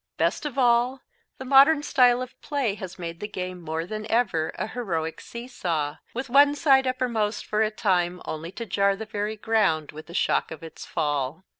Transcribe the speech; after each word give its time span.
Best 0.17 0.47
of 0.47 0.57
all, 0.57 1.01
the 1.37 1.45
modern 1.45 1.83
style 1.83 2.23
of 2.23 2.41
play 2.41 2.73
has 2.73 2.97
made 2.97 3.19
the 3.19 3.27
game 3.27 3.61
more 3.61 3.85
than 3.85 4.09
ever 4.09 4.51
a 4.55 4.65
heroic 4.65 5.21
see 5.21 5.47
saw, 5.47 5.97
with 6.11 6.27
one 6.27 6.55
side 6.55 6.87
uppermost 6.87 7.45
for 7.45 7.61
a 7.61 7.69
time 7.69 8.19
only 8.25 8.51
to 8.53 8.65
jar 8.65 8.95
the 8.95 9.05
very 9.05 9.37
ground 9.37 9.91
with 9.91 10.07
the 10.07 10.15
shock 10.15 10.49
of 10.49 10.63
its 10.63 10.87
fall. 10.87 11.43